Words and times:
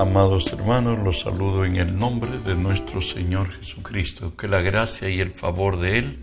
Amados 0.00 0.50
hermanos, 0.54 0.98
los 1.00 1.20
saludo 1.20 1.66
en 1.66 1.76
el 1.76 1.98
nombre 1.98 2.38
de 2.38 2.54
nuestro 2.54 3.02
Señor 3.02 3.52
Jesucristo. 3.52 4.34
Que 4.34 4.48
la 4.48 4.62
gracia 4.62 5.10
y 5.10 5.20
el 5.20 5.30
favor 5.30 5.78
de 5.78 5.98
Él 5.98 6.20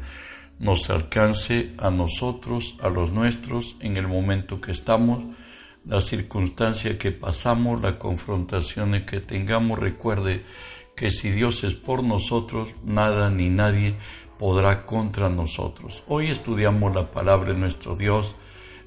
nos 0.57 0.89
alcance 0.89 1.73
a 1.77 1.91
nosotros, 1.91 2.75
a 2.82 2.89
los 2.89 3.11
nuestros, 3.13 3.75
en 3.79 3.97
el 3.97 4.07
momento 4.07 4.59
que 4.59 4.71
estamos, 4.71 5.21
la 5.86 6.01
circunstancia 6.01 6.97
que 6.97 7.11
pasamos, 7.11 7.79
las 7.79 7.93
confrontaciones 7.93 9.04
que 9.04 9.19
tengamos. 9.19 9.78
Recuerde 9.78 10.43
que 10.96 11.11
si 11.11 11.29
Dios 11.29 11.64
es 11.64 11.75
por 11.75 12.04
nosotros, 12.04 12.69
nada 12.83 13.29
ni 13.29 13.50
nadie 13.50 13.96
podrá 14.39 14.87
contra 14.87 15.29
nosotros. 15.29 16.01
Hoy 16.07 16.32
estudiamos 16.32 16.96
la 16.96 17.11
palabra 17.11 17.54
de 17.54 17.59
nuestro 17.59 17.96
Dios 17.96 18.33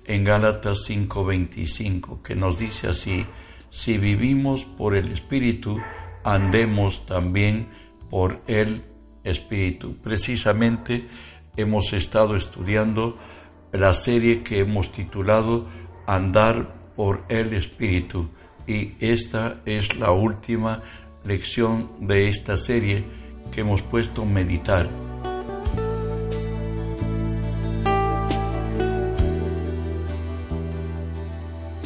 en 0.04 0.24
Gálatas 0.24 0.82
5:25, 0.84 2.24
que 2.24 2.34
nos 2.34 2.58
dice 2.58 2.88
así, 2.88 3.24
si 3.70 3.98
vivimos 3.98 4.64
por 4.64 4.94
el 4.94 5.12
Espíritu, 5.12 5.78
andemos 6.24 7.06
también 7.06 7.68
por 8.08 8.40
el 8.46 8.84
Espíritu. 9.24 9.96
Precisamente 10.02 11.08
hemos 11.56 11.92
estado 11.92 12.36
estudiando 12.36 13.18
la 13.72 13.94
serie 13.94 14.42
que 14.42 14.58
hemos 14.58 14.90
titulado 14.92 15.66
Andar 16.06 16.74
por 16.96 17.24
el 17.28 17.54
Espíritu 17.54 18.28
y 18.66 18.94
esta 19.00 19.60
es 19.64 19.96
la 19.96 20.10
última 20.10 20.82
lección 21.24 21.90
de 22.00 22.28
esta 22.28 22.56
serie 22.56 23.04
que 23.52 23.60
hemos 23.60 23.82
puesto 23.82 24.22
a 24.22 24.26
meditar. 24.26 24.88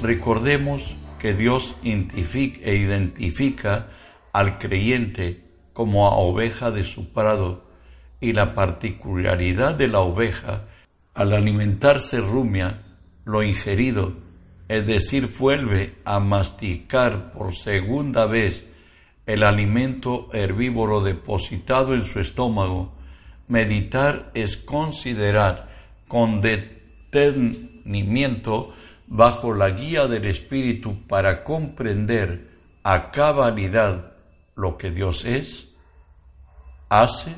Recordemos 0.02 0.94
que 1.24 1.32
Dios 1.32 1.74
identifica, 1.82 2.60
e 2.68 2.76
identifica 2.76 3.88
al 4.34 4.58
creyente 4.58 5.42
como 5.72 6.06
a 6.06 6.16
oveja 6.16 6.70
de 6.70 6.84
su 6.84 7.14
prado 7.14 7.64
y 8.20 8.34
la 8.34 8.54
particularidad 8.54 9.74
de 9.74 9.88
la 9.88 10.00
oveja 10.00 10.66
al 11.14 11.32
alimentarse 11.32 12.20
rumia 12.20 12.82
lo 13.24 13.42
ingerido, 13.42 14.12
es 14.68 14.86
decir, 14.86 15.30
vuelve 15.38 15.94
a 16.04 16.20
masticar 16.20 17.32
por 17.32 17.56
segunda 17.56 18.26
vez 18.26 18.62
el 19.24 19.44
alimento 19.44 20.28
herbívoro 20.34 21.00
depositado 21.00 21.94
en 21.94 22.04
su 22.04 22.20
estómago, 22.20 22.92
meditar 23.48 24.30
es 24.34 24.58
considerar 24.58 25.70
con 26.06 26.42
detenimiento 26.42 28.74
bajo 29.06 29.54
la 29.54 29.70
guía 29.70 30.06
del 30.06 30.24
Espíritu 30.26 31.06
para 31.06 31.44
comprender 31.44 32.50
a 32.82 33.10
cabalidad 33.10 34.12
lo 34.54 34.76
que 34.76 34.90
Dios 34.90 35.24
es, 35.24 35.68
hace, 36.88 37.34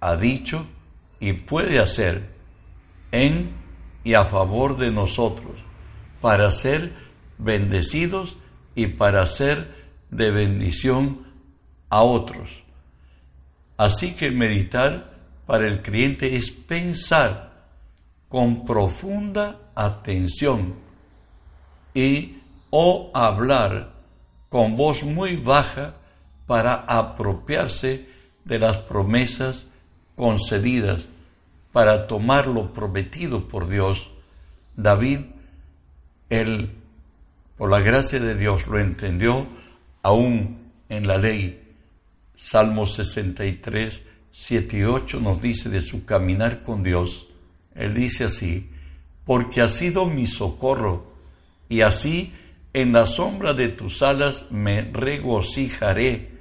ha 0.00 0.16
dicho 0.16 0.66
y 1.20 1.34
puede 1.34 1.78
hacer 1.78 2.30
en 3.12 3.52
y 4.04 4.14
a 4.14 4.24
favor 4.24 4.76
de 4.76 4.90
nosotros, 4.90 5.60
para 6.20 6.50
ser 6.50 6.92
bendecidos 7.38 8.36
y 8.74 8.88
para 8.88 9.26
ser 9.26 9.74
de 10.10 10.30
bendición 10.30 11.26
a 11.88 12.02
otros. 12.02 12.62
Así 13.76 14.14
que 14.14 14.30
meditar 14.30 15.12
para 15.46 15.66
el 15.66 15.82
creyente 15.82 16.36
es 16.36 16.50
pensar 16.50 17.68
con 18.28 18.64
profunda 18.64 19.61
atención 19.74 20.74
y 21.94 22.38
o 22.70 23.10
hablar 23.14 23.92
con 24.48 24.76
voz 24.76 25.02
muy 25.02 25.36
baja 25.36 25.94
para 26.46 26.74
apropiarse 26.74 28.08
de 28.44 28.58
las 28.58 28.78
promesas 28.78 29.66
concedidas 30.16 31.08
para 31.72 32.06
tomar 32.06 32.46
lo 32.46 32.72
prometido 32.72 33.48
por 33.48 33.68
Dios. 33.68 34.10
David, 34.76 35.20
él, 36.28 36.70
por 37.56 37.70
la 37.70 37.80
gracia 37.80 38.20
de 38.20 38.34
Dios, 38.34 38.66
lo 38.66 38.78
entendió 38.78 39.46
aún 40.02 40.70
en 40.88 41.06
la 41.06 41.18
ley. 41.18 41.74
Salmo 42.34 42.86
63, 42.86 44.02
7 44.30 44.76
y 44.78 44.82
8 44.84 45.20
nos 45.20 45.40
dice 45.40 45.68
de 45.68 45.80
su 45.80 46.04
caminar 46.04 46.62
con 46.62 46.82
Dios. 46.82 47.26
Él 47.74 47.94
dice 47.94 48.24
así, 48.24 48.68
porque 49.24 49.60
ha 49.60 49.68
sido 49.68 50.06
mi 50.06 50.26
socorro 50.26 51.12
y 51.68 51.82
así 51.82 52.32
en 52.72 52.92
la 52.92 53.06
sombra 53.06 53.54
de 53.54 53.68
tus 53.68 54.02
alas 54.02 54.46
me 54.50 54.82
regocijaré. 54.82 56.32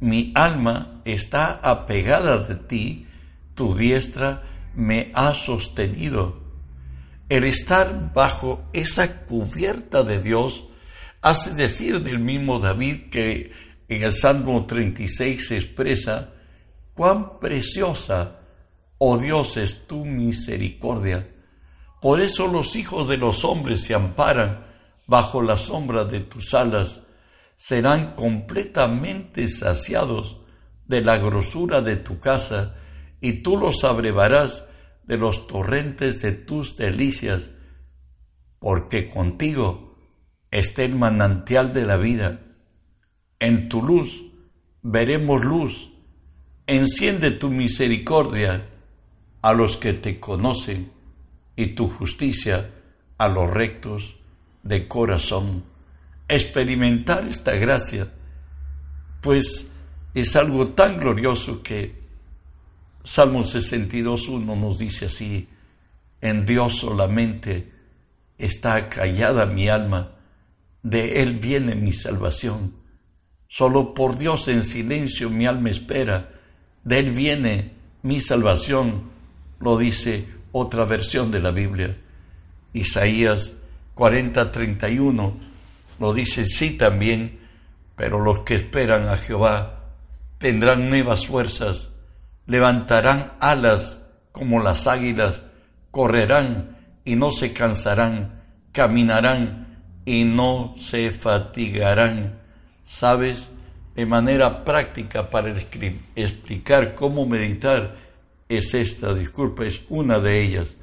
Mi 0.00 0.32
alma 0.34 1.00
está 1.04 1.52
apegada 1.62 2.38
de 2.38 2.56
ti, 2.56 3.06
tu 3.54 3.74
diestra 3.74 4.42
me 4.74 5.10
ha 5.14 5.32
sostenido. 5.34 6.44
El 7.28 7.44
estar 7.44 8.12
bajo 8.12 8.68
esa 8.72 9.24
cubierta 9.24 10.02
de 10.02 10.20
Dios 10.20 10.64
hace 11.22 11.54
decir 11.54 12.02
del 12.02 12.18
mismo 12.18 12.60
David 12.60 13.10
que 13.10 13.50
en 13.88 14.02
el 14.02 14.12
Salmo 14.12 14.66
36 14.66 15.48
se 15.48 15.56
expresa, 15.56 16.30
cuán 16.94 17.38
preciosa, 17.38 18.40
oh 18.98 19.18
Dios, 19.18 19.56
es 19.56 19.86
tu 19.86 20.04
misericordia. 20.04 21.26
Por 22.00 22.20
eso 22.20 22.46
los 22.46 22.76
hijos 22.76 23.08
de 23.08 23.16
los 23.16 23.44
hombres 23.44 23.82
se 23.82 23.94
amparan 23.94 24.66
bajo 25.06 25.42
la 25.42 25.56
sombra 25.56 26.04
de 26.04 26.20
tus 26.20 26.52
alas, 26.54 27.00
serán 27.56 28.14
completamente 28.14 29.48
saciados 29.48 30.38
de 30.86 31.00
la 31.00 31.16
grosura 31.16 31.80
de 31.80 31.96
tu 31.96 32.20
casa, 32.20 32.76
y 33.20 33.42
tú 33.42 33.56
los 33.56 33.82
abrevarás 33.84 34.64
de 35.04 35.16
los 35.16 35.46
torrentes 35.46 36.20
de 36.20 36.32
tus 36.32 36.76
delicias, 36.76 37.50
porque 38.58 39.08
contigo 39.08 39.98
está 40.50 40.82
el 40.82 40.94
manantial 40.94 41.72
de 41.72 41.86
la 41.86 41.96
vida. 41.96 42.40
En 43.38 43.68
tu 43.68 43.82
luz 43.82 44.24
veremos 44.82 45.44
luz. 45.44 45.90
Enciende 46.66 47.30
tu 47.30 47.50
misericordia 47.50 48.68
a 49.42 49.52
los 49.52 49.76
que 49.76 49.92
te 49.92 50.18
conocen 50.18 50.95
y 51.56 51.68
tu 51.68 51.88
justicia 51.88 52.70
a 53.18 53.28
los 53.28 53.50
rectos 53.50 54.16
de 54.62 54.86
corazón. 54.86 55.64
Experimentar 56.28 57.26
esta 57.26 57.54
gracia, 57.56 58.12
pues 59.22 59.68
es 60.14 60.36
algo 60.36 60.68
tan 60.68 60.98
glorioso 60.98 61.62
que 61.62 62.06
Salmo 63.04 63.40
62.1 63.40 64.44
nos 64.58 64.78
dice 64.78 65.06
así, 65.06 65.48
en 66.20 66.44
Dios 66.44 66.78
solamente 66.78 67.72
está 68.36 68.88
callada 68.88 69.46
mi 69.46 69.68
alma, 69.68 70.12
de 70.82 71.22
Él 71.22 71.38
viene 71.38 71.74
mi 71.74 71.92
salvación. 71.92 72.74
Solo 73.48 73.94
por 73.94 74.18
Dios 74.18 74.48
en 74.48 74.64
silencio 74.64 75.30
mi 75.30 75.46
alma 75.46 75.70
espera, 75.70 76.32
de 76.82 76.98
Él 76.98 77.12
viene 77.12 77.72
mi 78.02 78.20
salvación, 78.20 79.10
lo 79.60 79.78
dice 79.78 80.35
otra 80.58 80.86
versión 80.86 81.30
de 81.30 81.40
la 81.40 81.50
Biblia. 81.50 81.96
Isaías 82.72 83.52
40:31 83.94 85.34
lo 85.98 86.14
dice 86.14 86.46
sí 86.46 86.78
también, 86.78 87.40
pero 87.94 88.20
los 88.20 88.40
que 88.40 88.56
esperan 88.56 89.08
a 89.08 89.18
Jehová 89.18 89.80
tendrán 90.38 90.88
nuevas 90.88 91.26
fuerzas, 91.26 91.90
levantarán 92.46 93.32
alas 93.40 93.98
como 94.32 94.62
las 94.62 94.86
águilas, 94.86 95.44
correrán 95.90 96.76
y 97.04 97.16
no 97.16 97.32
se 97.32 97.52
cansarán, 97.52 98.42
caminarán 98.72 99.82
y 100.04 100.24
no 100.24 100.74
se 100.78 101.12
fatigarán. 101.12 102.38
¿Sabes? 102.84 103.50
De 103.94 104.06
manera 104.06 104.64
práctica 104.64 105.28
para 105.28 105.54
explicar 106.14 106.94
cómo 106.94 107.26
meditar 107.26 108.05
es 108.48 108.74
esta, 108.74 109.14
disculpa, 109.14 109.64
es 109.64 109.82
una 109.88 110.20
de 110.20 110.42
ellas. 110.42 110.76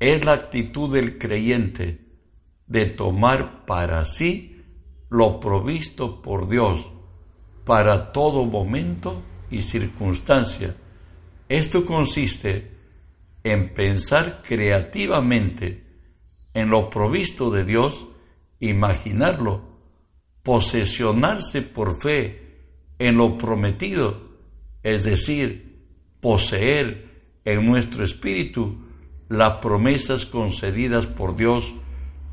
Es 0.00 0.24
la 0.24 0.32
actitud 0.32 0.92
del 0.92 1.18
creyente 1.18 1.98
de 2.66 2.86
tomar 2.86 3.64
para 3.66 4.04
sí 4.04 4.62
lo 5.10 5.40
provisto 5.40 6.22
por 6.22 6.48
Dios 6.48 6.86
para 7.64 8.12
todo 8.12 8.46
momento 8.46 9.22
y 9.50 9.60
circunstancia. 9.60 10.74
Esto 11.48 11.84
consiste 11.84 12.70
en 13.44 13.74
pensar 13.74 14.42
creativamente 14.42 15.84
en 16.54 16.70
lo 16.70 16.90
provisto 16.90 17.50
de 17.50 17.64
Dios, 17.64 18.06
imaginarlo, 18.60 19.62
posesionarse 20.42 21.62
por 21.62 22.00
fe 22.00 22.48
en 22.98 23.18
lo 23.18 23.36
prometido, 23.38 24.28
es 24.82 25.04
decir, 25.04 25.67
poseer 26.20 27.08
en 27.44 27.66
nuestro 27.66 28.04
espíritu 28.04 28.78
las 29.28 29.58
promesas 29.58 30.26
concedidas 30.26 31.06
por 31.06 31.36
Dios 31.36 31.72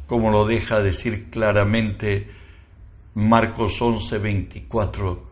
como 0.08 0.32
lo 0.32 0.46
deja 0.46 0.82
decir 0.82 1.30
claramente 1.30 2.30
Marcos 3.14 3.82
11, 3.82 4.18
24. 4.18 5.24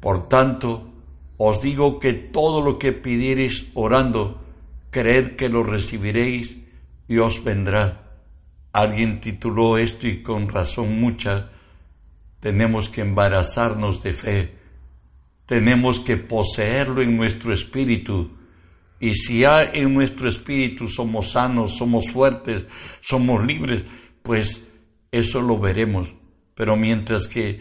Por 0.00 0.28
tanto, 0.28 0.92
os 1.36 1.60
digo 1.60 1.98
que 1.98 2.12
todo 2.12 2.62
lo 2.62 2.78
que 2.78 2.92
pidiereis 2.92 3.66
orando, 3.74 4.42
creed 4.90 5.36
que 5.36 5.48
lo 5.48 5.64
recibiréis 5.64 6.58
y 7.08 7.18
os 7.18 7.42
vendrá. 7.42 8.20
Alguien 8.72 9.20
tituló 9.20 9.78
esto 9.78 10.06
y 10.06 10.22
con 10.22 10.48
razón 10.48 11.00
mucha, 11.00 11.50
tenemos 12.40 12.88
que 12.88 13.00
embarazarnos 13.00 14.02
de 14.02 14.12
fe, 14.12 14.54
tenemos 15.46 16.00
que 16.00 16.16
poseerlo 16.16 17.02
en 17.02 17.16
nuestro 17.16 17.52
espíritu. 17.52 18.30
Y 18.98 19.14
si 19.14 19.44
en 19.44 19.94
nuestro 19.94 20.28
espíritu 20.28 20.88
somos 20.88 21.32
sanos, 21.32 21.76
somos 21.76 22.10
fuertes, 22.10 22.66
somos 23.00 23.46
libres, 23.46 23.84
pues 24.22 24.60
eso 25.10 25.40
lo 25.40 25.58
veremos. 25.58 26.12
Pero 26.54 26.76
mientras 26.76 27.28
que 27.28 27.60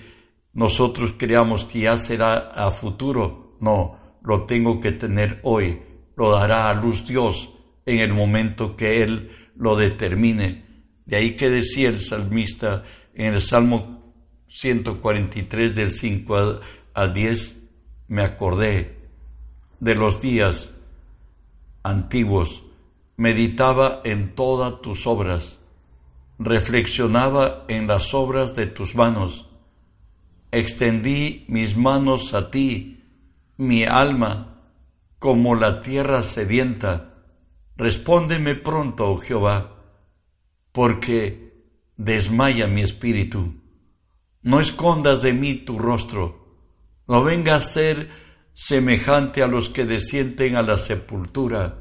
nosotros 0.54 1.14
creamos 1.18 1.66
que 1.66 1.82
ya 1.82 1.98
será 1.98 2.50
a 2.50 2.72
futuro, 2.72 3.58
no, 3.60 4.20
lo 4.24 4.46
tengo 4.46 4.80
que 4.80 4.92
tener 4.92 5.40
hoy, 5.44 5.82
lo 6.16 6.32
dará 6.32 6.70
a 6.70 6.74
luz 6.74 7.06
Dios 7.06 7.50
en 7.86 8.00
el 8.00 8.14
momento 8.14 8.76
que 8.76 9.04
Él 9.04 9.30
lo 9.56 9.76
determine. 9.76 10.66
De 11.06 11.18
ahí 11.18 11.36
que 11.36 11.50
decía 11.50 11.90
el 11.90 12.00
salmista 12.00 12.84
en 13.14 13.34
el 13.34 13.42
Salmo 13.42 14.16
143 14.48 15.76
del 15.76 15.92
5 15.92 16.62
al 16.94 17.14
10, 17.14 17.65
me 18.08 18.22
acordé 18.22 19.10
de 19.80 19.96
los 19.96 20.22
días 20.22 20.72
antiguos, 21.84 22.64
meditaba 23.18 24.02
en 24.04 24.36
todas 24.36 24.82
tus 24.82 25.08
obras, 25.08 25.58
reflexionaba 26.40 27.66
en 27.68 27.88
las 27.88 28.14
obras 28.14 28.56
de 28.56 28.68
tus 28.68 28.96
manos, 28.96 29.50
extendí 30.52 31.46
mis 31.48 31.78
manos 31.78 32.34
a 32.34 32.52
ti, 32.52 33.04
mi 33.58 33.84
alma, 33.84 34.62
como 35.20 35.56
la 35.56 35.82
tierra 35.82 36.22
sedienta. 36.24 37.14
Respóndeme 37.78 38.56
pronto, 38.56 39.12
oh 39.12 39.18
Jehová, 39.18 39.84
porque 40.72 41.64
desmaya 41.98 42.68
mi 42.68 42.82
espíritu. 42.82 43.56
No 44.42 44.60
escondas 44.60 45.22
de 45.22 45.34
mí 45.34 45.56
tu 45.56 45.80
rostro, 45.80 46.45
no 47.08 47.24
venga 47.24 47.56
a 47.56 47.62
ser 47.62 48.10
semejante 48.54 49.44
a 49.44 49.48
los 49.48 49.70
que 49.70 49.86
descienden 49.86 50.56
a 50.56 50.62
la 50.62 50.78
sepultura. 50.78 51.80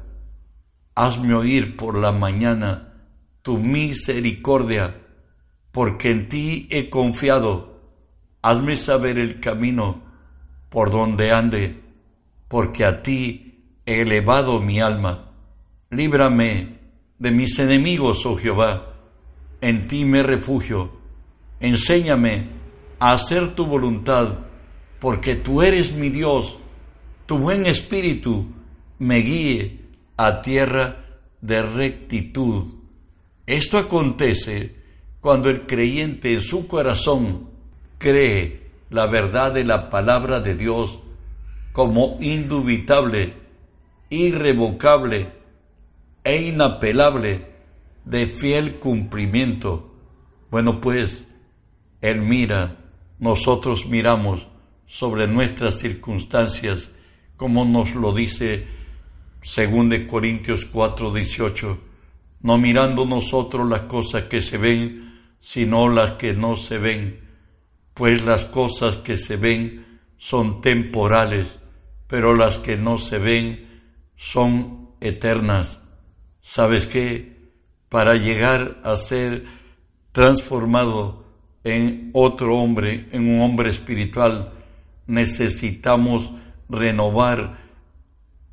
Hazme 0.95 1.33
oír 1.33 1.75
por 1.75 1.97
la 1.97 2.11
mañana 2.11 2.93
tu 3.41 3.57
misericordia, 3.57 5.01
porque 5.71 6.09
en 6.09 6.29
ti 6.29 6.67
he 6.71 6.89
confiado. 6.89 7.79
Hazme 8.41 8.75
saber 8.75 9.17
el 9.17 9.39
camino 9.39 10.01
por 10.69 10.89
donde 10.89 11.31
ande, 11.31 11.79
porque 12.47 12.85
a 12.85 13.03
ti 13.03 13.79
he 13.85 14.01
elevado 14.01 14.61
mi 14.61 14.79
alma. 14.79 15.31
Líbrame 15.91 16.79
de 17.19 17.31
mis 17.31 17.57
enemigos, 17.59 18.25
oh 18.25 18.35
Jehová, 18.35 18.93
en 19.61 19.87
ti 19.87 20.05
me 20.05 20.23
refugio. 20.23 20.91
Enséñame 21.59 22.49
a 22.99 23.13
hacer 23.13 23.55
tu 23.55 23.65
voluntad, 23.65 24.39
porque 25.05 25.35
tú 25.35 25.61
eres 25.61 25.91
mi 25.91 26.09
Dios. 26.09 26.57
Tu 27.27 27.37
buen 27.37 27.67
espíritu 27.67 28.47
me 28.97 29.17
guíe 29.17 29.81
a 30.17 30.41
tierra 30.41 31.05
de 31.41 31.61
rectitud. 31.61 32.73
Esto 33.45 33.77
acontece 33.77 34.73
cuando 35.21 35.51
el 35.51 35.67
creyente 35.67 36.33
en 36.33 36.41
su 36.41 36.65
corazón 36.65 37.51
cree 37.99 38.71
la 38.89 39.05
verdad 39.05 39.53
de 39.53 39.63
la 39.63 39.91
palabra 39.91 40.39
de 40.39 40.55
Dios 40.55 40.97
como 41.71 42.17
indubitable, 42.19 43.35
irrevocable 44.09 45.27
e 46.23 46.47
inapelable 46.47 47.45
de 48.05 48.25
fiel 48.25 48.79
cumplimiento. 48.79 49.93
Bueno, 50.49 50.81
pues, 50.81 51.25
Él 52.01 52.21
mira, 52.21 52.77
nosotros 53.19 53.85
miramos 53.85 54.47
sobre 54.85 55.27
nuestras 55.27 55.79
circunstancias, 55.79 56.91
como 57.37 57.65
nos 57.65 57.95
lo 57.95 58.13
dice 58.13 58.67
según 59.41 59.89
de 59.89 60.07
Corintios 60.07 60.65
4, 60.65 61.13
18, 61.13 61.79
no 62.41 62.57
mirando 62.57 63.05
nosotros 63.05 63.69
las 63.69 63.83
cosas 63.83 64.23
que 64.23 64.41
se 64.41 64.57
ven, 64.57 65.21
sino 65.39 65.87
las 65.87 66.13
que 66.13 66.33
no 66.33 66.57
se 66.57 66.79
ven, 66.79 67.19
pues 67.93 68.25
las 68.25 68.45
cosas 68.45 68.97
que 68.97 69.15
se 69.17 69.37
ven 69.37 69.99
son 70.17 70.61
temporales, 70.61 71.59
pero 72.07 72.35
las 72.35 72.57
que 72.57 72.75
no 72.75 72.97
se 72.97 73.19
ven 73.19 73.83
son 74.15 74.89
eternas. 74.99 75.79
¿Sabes 76.41 76.87
qué? 76.87 77.51
Para 77.89 78.15
llegar 78.15 78.81
a 78.83 78.97
ser 78.97 79.45
transformado 80.11 81.25
en 81.63 82.09
otro 82.13 82.57
hombre, 82.57 83.07
en 83.11 83.29
un 83.29 83.41
hombre 83.41 83.69
espiritual, 83.69 84.54
necesitamos 85.07 86.31
renovar 86.69 87.57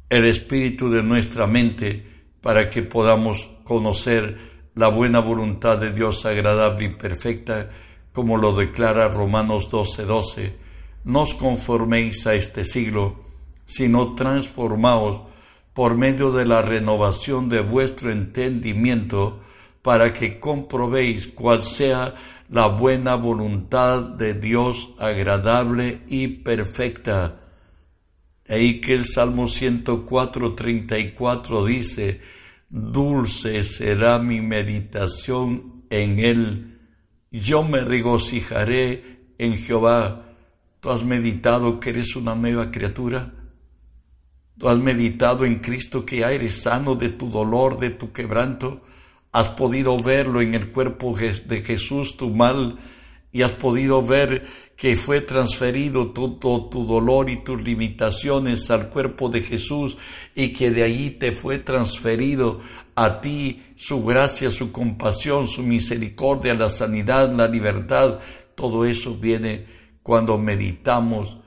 el 0.08 0.24
espíritu 0.26 0.90
de 0.90 1.02
nuestra 1.02 1.46
mente 1.46 2.06
para 2.40 2.68
que 2.68 2.82
podamos 2.82 3.48
conocer 3.64 4.38
la 4.74 4.88
buena 4.88 5.20
voluntad 5.20 5.78
de 5.78 5.90
Dios 5.90 6.24
agradable 6.26 6.86
y 6.86 6.88
perfecta, 6.90 7.70
como 8.12 8.36
lo 8.36 8.52
declara 8.52 9.08
Romanos 9.08 9.70
12:12. 9.70 10.04
12. 10.04 10.56
No 11.04 11.22
os 11.22 11.34
conforméis 11.34 12.26
a 12.26 12.34
este 12.34 12.64
siglo, 12.64 13.24
sino 13.64 14.14
transformaos 14.14 15.22
por 15.72 15.96
medio 15.96 16.30
de 16.30 16.44
la 16.44 16.62
renovación 16.62 17.48
de 17.48 17.60
vuestro 17.60 18.12
entendimiento, 18.12 19.40
para 19.80 20.12
que 20.12 20.38
comprobéis 20.38 21.26
cuál 21.28 21.62
sea 21.62 22.14
la 22.52 22.68
buena 22.68 23.16
voluntad 23.16 24.02
de 24.02 24.34
Dios 24.34 24.90
agradable 24.98 26.02
y 26.06 26.28
perfecta 26.28 27.42
Ahí 28.48 28.82
que 28.82 28.92
el 28.92 29.06
Salmo 29.06 29.46
104, 29.48 30.54
34 30.54 31.64
dice, 31.64 32.20
dulce 32.68 33.64
será 33.64 34.18
mi 34.18 34.42
meditación 34.42 35.84
en 35.88 36.18
él, 36.18 36.80
yo 37.30 37.62
me 37.62 37.80
regocijaré 37.80 39.20
en 39.38 39.56
Jehová. 39.56 40.34
¿Tú 40.80 40.90
has 40.90 41.02
meditado 41.02 41.80
que 41.80 41.90
eres 41.90 42.14
una 42.14 42.34
nueva 42.34 42.70
criatura? 42.70 43.32
¿Tú 44.58 44.68
has 44.68 44.76
meditado 44.76 45.46
en 45.46 45.60
Cristo 45.60 46.04
que 46.04 46.18
ya 46.18 46.32
eres 46.32 46.56
sano 46.56 46.94
de 46.94 47.08
tu 47.08 47.30
dolor, 47.30 47.78
de 47.78 47.90
tu 47.90 48.12
quebranto? 48.12 48.82
¿Has 49.32 49.48
podido 49.48 49.96
verlo 49.98 50.42
en 50.42 50.54
el 50.54 50.68
cuerpo 50.68 51.16
de 51.16 51.62
Jesús, 51.62 52.18
tu 52.18 52.28
mal? 52.28 52.78
¿Y 53.32 53.40
has 53.40 53.52
podido 53.52 54.04
ver 54.04 54.46
que 54.76 54.96
fue 54.96 55.22
transferido 55.22 56.08
todo 56.08 56.68
tu 56.68 56.84
dolor 56.84 57.30
y 57.30 57.42
tus 57.42 57.62
limitaciones 57.62 58.70
al 58.70 58.90
cuerpo 58.90 59.30
de 59.30 59.40
Jesús 59.40 59.96
y 60.34 60.52
que 60.52 60.70
de 60.70 60.82
allí 60.82 61.12
te 61.12 61.32
fue 61.32 61.58
transferido 61.58 62.60
a 62.94 63.22
ti 63.22 63.62
su 63.74 64.04
gracia, 64.04 64.50
su 64.50 64.70
compasión, 64.70 65.46
su 65.46 65.62
misericordia, 65.62 66.52
la 66.52 66.68
sanidad, 66.68 67.32
la 67.34 67.48
libertad. 67.48 68.18
Todo 68.54 68.84
eso 68.84 69.16
viene 69.16 69.64
cuando 70.02 70.36
meditamos. 70.36 71.38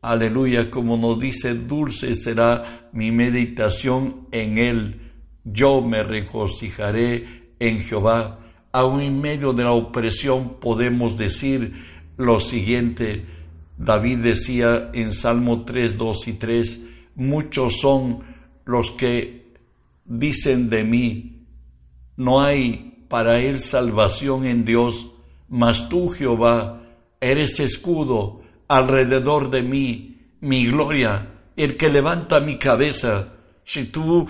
Aleluya, 0.00 0.70
como 0.70 0.96
nos 0.96 1.18
dice, 1.20 1.52
dulce 1.52 2.14
será 2.14 2.88
mi 2.92 3.10
meditación 3.10 4.26
en 4.32 4.56
Él. 4.56 5.05
Yo 5.46 5.80
me 5.80 6.02
regocijaré 6.02 7.54
en 7.58 7.78
Jehová. 7.78 8.40
Aún 8.72 9.00
en 9.00 9.20
medio 9.20 9.52
de 9.52 9.64
la 9.64 9.72
opresión 9.72 10.60
podemos 10.60 11.16
decir, 11.16 11.72
lo 12.16 12.40
siguiente. 12.40 13.24
David 13.78 14.18
decía 14.18 14.90
en 14.92 15.12
Salmo 15.12 15.64
3, 15.64 15.96
2 15.96 16.28
y 16.28 16.32
3, 16.34 16.82
muchos 17.14 17.78
son 17.80 18.20
los 18.64 18.90
que 18.90 19.52
dicen 20.04 20.68
de 20.68 20.84
mí, 20.84 21.46
no 22.16 22.42
hay 22.42 23.04
para 23.08 23.40
él 23.40 23.60
salvación 23.60 24.46
en 24.46 24.64
Dios, 24.64 25.08
mas 25.48 25.88
tú, 25.88 26.08
Jehová, 26.08 26.82
eres 27.20 27.60
escudo 27.60 28.42
alrededor 28.68 29.50
de 29.50 29.62
mí, 29.62 30.18
mi 30.40 30.66
gloria, 30.66 31.28
el 31.56 31.76
que 31.76 31.88
levanta 31.88 32.40
mi 32.40 32.56
cabeza. 32.56 33.28
Si 33.64 33.84
tú 33.84 34.28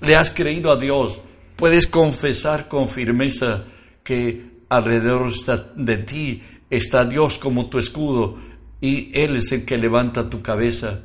le 0.00 0.16
has 0.16 0.30
creído 0.30 0.70
a 0.70 0.76
Dios, 0.76 1.20
puedes 1.56 1.86
confesar 1.86 2.68
con 2.68 2.88
firmeza 2.88 3.64
que 4.02 4.56
alrededor 4.68 5.32
de 5.74 5.96
ti 5.98 6.42
está 6.70 7.04
Dios 7.04 7.38
como 7.38 7.68
tu 7.68 7.78
escudo 7.78 8.38
y 8.80 9.10
Él 9.18 9.36
es 9.36 9.52
el 9.52 9.64
que 9.64 9.78
levanta 9.78 10.28
tu 10.28 10.42
cabeza. 10.42 11.00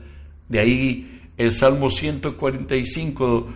De 0.50 0.60
ahí 0.60 1.22
el 1.38 1.52
Salmo 1.52 1.90
145 1.90 3.48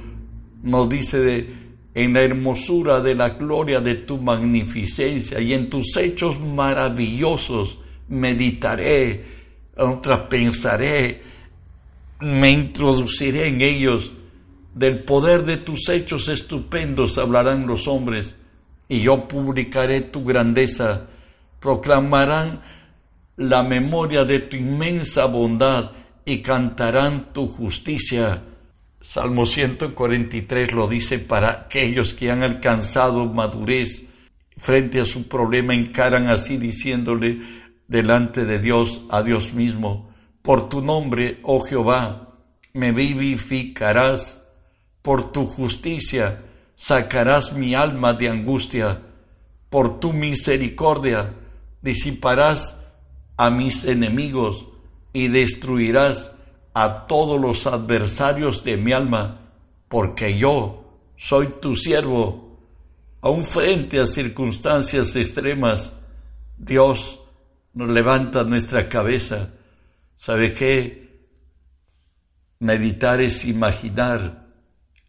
nos 0.64 0.90
dice 0.90 1.20
de 1.20 1.66
en 1.96 2.14
la 2.14 2.24
hermosura 2.24 3.00
de 3.00 3.16
la 3.16 3.30
gloria 3.30 3.80
de 3.80 3.96
tu 3.96 4.18
magnificencia 4.18 5.40
y 5.40 5.54
en 5.54 5.70
tus 5.70 5.96
hechos 5.96 6.38
maravillosos 6.40 7.80
meditaré, 8.10 9.24
otra 9.78 10.28
pensaré, 10.28 11.22
me 12.20 12.52
introduciré 12.52 13.48
en 13.48 13.62
ellos. 13.62 14.12
Del 14.76 15.06
poder 15.06 15.46
de 15.46 15.56
tus 15.56 15.88
hechos 15.88 16.28
estupendos 16.28 17.18
hablarán 17.18 17.66
los 17.66 17.88
hombres, 17.88 18.36
y 18.90 19.00
yo 19.00 19.26
publicaré 19.26 20.02
tu 20.02 20.26
grandeza. 20.26 21.08
Proclamarán 21.62 22.62
la 23.38 23.64
memoria 23.64 24.26
de 24.26 24.40
tu 24.40 24.58
inmensa 24.58 25.28
bondad 25.28 25.92
y 26.26 26.40
cantarán 26.40 27.32
tu 27.32 27.48
justicia. 27.48 28.44
Salmo 29.00 29.46
143 29.46 30.74
lo 30.74 30.90
dice 30.90 31.20
para 31.20 31.52
aquellos 31.52 32.14
que 32.14 32.30
han 32.30 32.44
alcanzado 32.44 33.26
madurez 33.28 34.04
frente 34.58 35.00
a 35.00 35.06
su 35.06 35.30
problema, 35.30 35.74
encaran 35.74 36.28
así 36.28 36.58
diciéndole 36.58 37.40
delante 37.88 38.44
de 38.44 38.60
Dios, 38.60 39.04
a 39.10 39.24
Dios 39.24 39.54
mismo, 39.54 40.14
por 40.42 40.68
tu 40.68 40.82
nombre, 40.82 41.40
oh 41.44 41.62
Jehová, 41.62 42.36
me 42.74 42.92
vivificarás 42.92 44.42
por 45.06 45.32
tu 45.32 45.46
justicia 45.46 46.42
sacarás 46.74 47.54
mi 47.54 47.76
alma 47.76 48.14
de 48.14 48.28
angustia, 48.28 49.04
por 49.70 50.00
tu 50.00 50.14
misericordia 50.14 51.32
disiparás 51.84 52.76
a 53.38 53.52
mis 53.52 53.86
enemigos 53.86 54.66
y 55.14 55.28
destruirás 55.28 56.32
a 56.74 57.06
todos 57.06 57.40
los 57.40 57.68
adversarios 57.68 58.64
de 58.64 58.78
mi 58.78 58.94
alma, 58.94 59.52
porque 59.90 60.40
yo 60.40 60.86
soy 61.18 61.54
tu 61.62 61.76
siervo. 61.76 62.58
Aun 63.22 63.46
frente 63.46 64.00
a 64.00 64.08
circunstancias 64.08 65.16
extremas, 65.16 65.94
Dios 66.58 67.20
nos 67.74 67.92
levanta 67.92 68.44
nuestra 68.44 68.90
cabeza. 68.90 69.52
¿Sabe 70.16 70.52
qué? 70.52 71.28
Meditar 72.58 73.22
es 73.22 73.46
imaginar, 73.46 74.45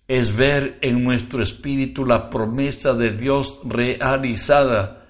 es 0.09 0.35
ver 0.35 0.79
en 0.83 1.03
nuestro 1.03 1.43
espíritu 1.43 2.05
la 2.05 2.31
promesa 2.31 2.95
de 2.95 3.13
Dios 3.13 3.59
realizada 3.65 5.07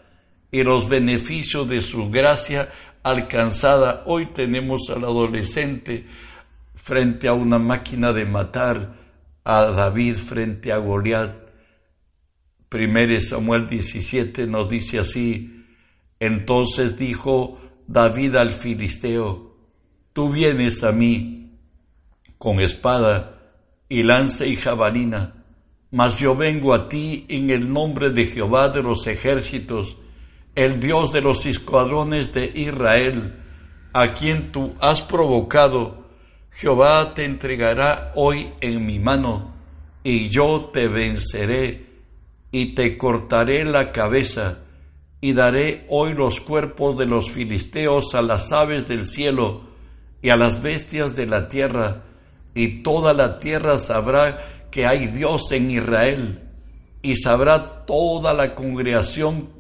y 0.51 0.63
los 0.63 0.89
beneficios 0.89 1.69
de 1.69 1.83
su 1.83 2.11
gracia 2.11 2.71
alcanzada. 3.03 4.05
Hoy 4.07 4.27
tenemos 4.27 4.89
al 4.89 5.05
adolescente 5.05 6.07
frente 6.75 7.29
a 7.29 7.35
una 7.35 7.59
máquina 7.59 8.13
de 8.13 8.25
matar, 8.25 8.95
a 9.45 9.65
David 9.65 10.17
frente 10.17 10.73
a 10.73 10.79
Goliat. 10.79 11.35
Primero 12.69 13.21
Samuel 13.21 13.69
17 13.69 14.47
nos 14.47 14.69
dice 14.69 14.99
así, 14.99 15.65
entonces 16.19 16.97
dijo 16.97 17.61
David 17.87 18.37
al 18.37 18.51
filisteo, 18.51 19.57
tú 20.13 20.33
vienes 20.33 20.83
a 20.83 20.91
mí 20.91 21.59
con 22.39 22.61
espada 22.61 23.36
y 23.89 24.03
lanza 24.03 24.47
y 24.47 24.57
jabalina, 24.57 25.45
mas 25.91 26.19
yo 26.19 26.35
vengo 26.35 26.75
a 26.75 26.89
ti 26.89 27.25
en 27.29 27.51
el 27.51 27.73
nombre 27.73 28.11
de 28.11 28.27
Jehová 28.27 28.69
de 28.69 28.83
los 28.83 29.07
ejércitos, 29.07 29.97
el 30.55 30.81
Dios 30.81 31.13
de 31.13 31.21
los 31.21 31.47
escuadrones 31.47 32.33
de 32.33 32.51
Israel, 32.55 33.35
a 33.93 34.15
quien 34.15 34.53
tú 34.53 34.75
has 34.81 35.03
provocado. 35.03 36.07
Jehová 36.51 37.15
te 37.15 37.25
entregará 37.25 38.13
hoy 38.15 38.49
en 38.61 38.85
mi 38.85 38.99
mano, 38.99 39.55
y 40.03 40.29
yo 40.29 40.71
te 40.73 40.89
venceré, 40.89 41.87
y 42.51 42.75
te 42.75 42.97
cortaré 42.97 43.65
la 43.65 43.93
cabeza, 43.93 44.59
y 45.21 45.33
daré 45.33 45.87
hoy 45.89 46.15
los 46.15 46.41
cuerpos 46.41 46.99
de 46.99 47.07
los 47.07 47.31
filisteos 47.31 48.15
a 48.15 48.23
las 48.23 48.53
aves 48.53 48.87
del 48.89 49.07
cielo 49.07 49.63
y 50.23 50.31
a 50.31 50.37
las 50.37 50.63
bestias 50.63 51.17
de 51.17 51.27
la 51.27 51.49
tierra, 51.49 52.05
y 52.57 52.83
toda 52.83 53.13
la 53.13 53.39
tierra 53.39 53.79
sabrá 53.79 54.39
que 54.71 54.87
hay 54.87 55.09
Dios 55.09 55.53
en 55.53 55.71
Israel, 55.71 56.41
y 57.03 57.15
sabrá 57.17 57.85
toda 57.85 58.33
la 58.33 58.55
congregación 58.55 59.51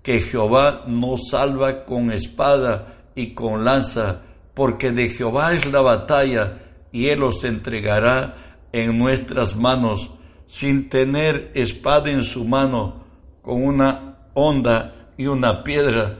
que 0.00 0.20
Jehová 0.20 0.84
nos 0.86 1.28
salva 1.30 1.84
con 1.84 2.12
espada 2.12 3.00
y 3.16 3.34
con 3.34 3.64
lanza, 3.64 4.20
porque 4.54 4.92
de 4.92 5.08
Jehová 5.08 5.54
es 5.54 5.66
la 5.66 5.82
batalla, 5.82 6.58
y 6.92 7.08
Él 7.08 7.24
os 7.24 7.42
entregará 7.42 8.36
en 8.72 8.96
nuestras 8.96 9.56
manos, 9.56 10.10
sin 10.46 10.88
tener 10.88 11.50
espada 11.54 12.12
en 12.12 12.22
su 12.22 12.44
mano, 12.44 13.04
con 13.42 13.64
una 13.64 14.18
honda 14.34 15.10
y 15.16 15.26
una 15.26 15.64
piedra 15.64 16.16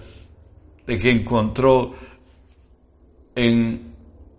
de 0.89 0.99
que 0.99 1.11
encontró 1.13 1.95
en 3.37 3.95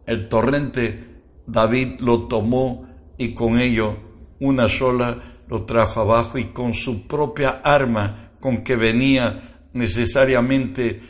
el 0.06 0.28
torrente 0.28 1.11
David 1.52 2.00
lo 2.00 2.28
tomó 2.28 2.88
y 3.18 3.34
con 3.34 3.60
ello 3.60 3.98
una 4.40 4.70
sola 4.70 5.22
lo 5.48 5.64
trajo 5.64 6.00
abajo 6.00 6.38
y 6.38 6.46
con 6.46 6.74
su 6.74 7.08
propia 7.08 7.62
arma 7.64 8.32
con 8.40 8.64
que 8.64 8.78
venía 8.78 9.68
necesariamente 9.74 11.02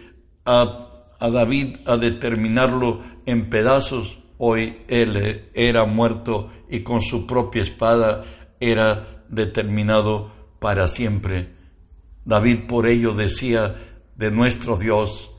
a, 0.45 0.88
David 1.19 1.77
a 1.86 1.98
determinarlo 1.98 3.03
en 3.27 3.50
pedazos, 3.51 4.17
hoy 4.39 4.79
él 4.88 5.50
era 5.53 5.86
muerto 5.86 6.51
y 6.69 6.79
con 6.79 7.03
su 7.03 7.27
propia 7.27 7.62
espada 7.62 8.24
era 8.60 9.24
determinado 9.29 10.31
para 10.60 10.88
siempre. 10.88 11.50
David 12.25 12.62
por 12.67 12.88
ello 12.88 13.13
decía 13.13 13.75
de 14.15 14.31
nuestro 14.31 14.77
Dios 14.77 15.31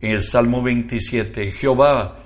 en 0.00 0.12
el 0.12 0.22
Salmo 0.22 0.62
27, 0.62 1.50
Jehová 1.50 2.25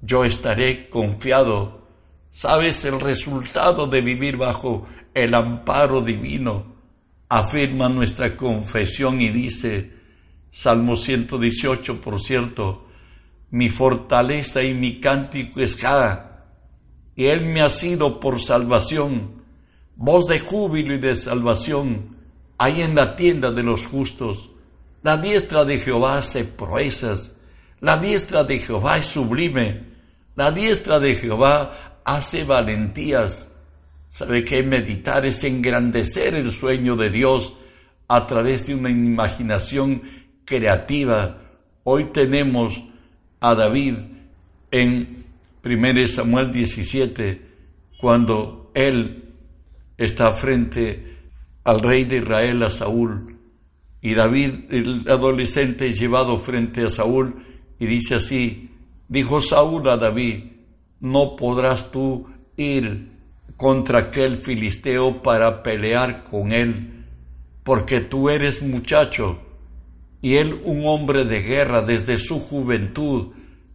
yo 0.00 0.24
estaré 0.24 0.88
confiado. 0.88 1.86
¿Sabes 2.30 2.84
el 2.84 3.00
resultado 3.00 3.86
de 3.86 4.00
vivir 4.00 4.36
bajo 4.36 4.86
el 5.14 5.34
amparo 5.34 6.02
divino? 6.02 6.74
Afirma 7.28 7.88
nuestra 7.88 8.36
confesión 8.36 9.20
y 9.20 9.30
dice, 9.30 9.92
Salmo 10.50 10.96
118, 10.96 12.00
por 12.00 12.20
cierto, 12.20 12.86
mi 13.50 13.68
fortaleza 13.68 14.62
y 14.62 14.74
mi 14.74 15.00
cántico 15.00 15.60
es 15.60 15.76
y 17.16 17.26
Él 17.26 17.46
me 17.46 17.62
ha 17.62 17.70
sido 17.70 18.20
por 18.20 18.40
salvación, 18.40 19.42
voz 19.96 20.26
de 20.26 20.38
júbilo 20.38 20.94
y 20.94 20.98
de 20.98 21.16
salvación 21.16 22.16
hay 22.58 22.82
en 22.82 22.94
la 22.94 23.16
tienda 23.16 23.50
de 23.50 23.62
los 23.62 23.86
justos. 23.86 24.50
La 25.02 25.16
diestra 25.16 25.64
de 25.64 25.78
Jehová 25.78 26.18
hace 26.18 26.44
proezas, 26.44 27.35
la 27.80 27.98
diestra 27.98 28.44
de 28.44 28.58
Jehová 28.58 28.98
es 28.98 29.06
sublime, 29.06 29.80
la 30.34 30.52
diestra 30.52 30.98
de 31.00 31.14
Jehová 31.16 32.00
hace 32.04 32.44
valentías. 32.44 33.50
¿Sabe 34.08 34.44
que 34.44 34.62
meditar 34.62 35.26
es 35.26 35.42
engrandecer 35.44 36.34
el 36.34 36.52
sueño 36.52 36.96
de 36.96 37.10
Dios 37.10 37.54
a 38.08 38.26
través 38.26 38.66
de 38.66 38.74
una 38.74 38.90
imaginación 38.90 40.02
creativa? 40.44 41.38
Hoy 41.84 42.04
tenemos 42.12 42.82
a 43.40 43.54
David 43.54 43.94
en 44.70 45.24
1 45.64 46.08
Samuel 46.08 46.52
17, 46.52 47.42
cuando 47.98 48.70
él 48.74 49.34
está 49.96 50.32
frente 50.32 51.16
al 51.64 51.80
rey 51.80 52.04
de 52.04 52.18
Israel, 52.18 52.62
a 52.62 52.70
Saúl, 52.70 53.36
y 54.00 54.14
David, 54.14 54.70
el 54.70 55.04
adolescente, 55.08 55.88
es 55.88 55.98
llevado 55.98 56.38
frente 56.38 56.84
a 56.84 56.90
Saúl 56.90 57.42
y 57.78 57.86
dice 57.86 58.16
así, 58.16 58.70
Dijo 59.08 59.40
Saúl 59.40 59.88
a 59.88 59.96
David, 59.96 60.44
no 60.98 61.36
podrás 61.36 61.92
tú 61.92 62.26
ir 62.56 63.12
contra 63.56 63.98
aquel 63.98 64.36
filisteo 64.36 65.22
para 65.22 65.62
pelear 65.62 66.24
con 66.24 66.52
él, 66.52 67.04
porque 67.62 68.00
tú 68.00 68.30
eres 68.30 68.62
muchacho 68.62 69.38
y 70.20 70.34
él 70.34 70.60
un 70.64 70.86
hombre 70.86 71.24
de 71.24 71.40
guerra 71.42 71.82
desde 71.82 72.18
su 72.18 72.40
juventud. 72.40 73.28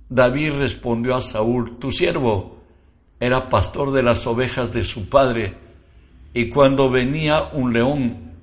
David 0.10 0.51
respondió 0.58 1.15
a 1.15 1.22
Saúl, 1.22 1.77
tu 1.77 1.91
siervo 1.93 2.58
era 3.22 3.48
pastor 3.48 3.91
de 3.91 4.03
las 4.03 4.27
ovejas 4.27 4.74
de 4.74 4.84
su 4.84 5.08
padre. 5.08 5.55
Y 6.34 6.50
cuando 6.50 6.89
venía 6.89 7.50
un 7.53 7.72
león 7.72 8.34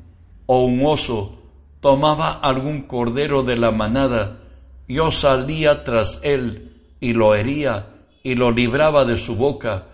o 0.47 0.65
un 0.65 0.87
oso, 0.87 1.39
tomaba 1.81 2.31
algún 2.31 2.83
cordero 2.83 3.43
de 3.43 3.57
la 3.57 3.73
manada, 3.73 4.41
yo 4.89 5.11
salía 5.11 5.85
tras 5.85 6.21
él 6.23 6.73
y 7.01 7.13
lo 7.13 7.35
hería 7.35 7.91
y 8.23 8.35
lo 8.35 8.51
libraba 8.51 9.05
de 9.05 9.17
su 9.17 9.37
boca, 9.37 9.87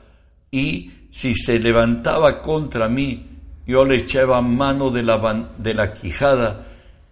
y 0.50 0.92
si 1.10 1.34
se 1.34 1.58
levantaba 1.58 2.40
contra 2.40 2.88
mí, 2.88 3.26
yo 3.66 3.84
le 3.84 3.96
echaba 3.96 4.40
mano 4.40 4.90
de 4.90 5.02
la, 5.02 5.50
de 5.58 5.74
la 5.74 5.92
quijada 5.92 6.66